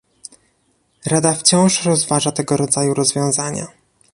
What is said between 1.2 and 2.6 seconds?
wciąż rozważa tego